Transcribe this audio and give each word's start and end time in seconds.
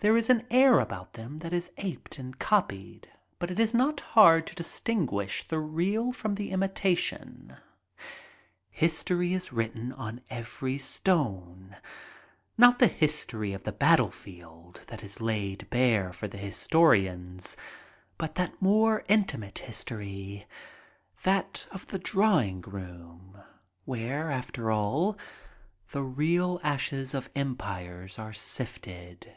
There 0.00 0.16
is 0.18 0.30
an 0.30 0.46
air 0.52 0.78
about 0.78 1.14
them 1.14 1.38
that 1.38 1.52
is 1.52 1.72
aped 1.78 2.16
and 2.18 2.38
copied, 2.38 3.08
but 3.40 3.50
it 3.50 3.58
is 3.58 3.74
not 3.74 4.00
hard 4.12 4.46
to 4.46 4.54
distinguish 4.54 5.48
the 5.48 5.58
real 5.58 6.12
from 6.12 6.36
the 6.36 6.50
imitation. 6.52 7.56
History 8.70 9.32
is 9.32 9.52
written 9.52 9.92
on 9.92 10.20
every 10.30 10.78
stone; 10.78 11.76
not 12.56 12.78
the 12.78 12.86
history 12.86 13.52
of 13.52 13.64
the 13.64 13.72
battlefield 13.72 14.36
A 14.36 14.38
JOKE 14.38 14.52
AND 14.52 14.70
STILL 14.74 14.74
ON 14.74 14.76
THE 14.76 14.82
GO 14.84 14.96
67 14.96 14.96
that 15.00 15.04
is 15.04 15.20
laid 15.20 15.70
bare 15.70 16.12
for 16.12 16.28
the 16.28 16.38
historians, 16.38 17.56
but 18.16 18.34
that 18.36 18.62
more 18.62 19.02
intimate 19.08 19.58
history, 19.60 20.46
that 21.24 21.66
of 21.72 21.88
the 21.88 21.98
drawing 21.98 22.60
room, 22.60 23.38
where, 23.84 24.30
after 24.30 24.70
all, 24.70 25.18
the 25.90 26.02
real 26.02 26.60
ashes 26.62 27.12
of 27.12 27.28
empires 27.34 28.20
are 28.20 28.34
sifted. 28.34 29.32